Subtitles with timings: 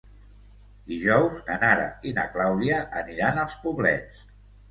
[0.91, 4.19] Dijous na Nara i na Clàudia aniran als Poblets.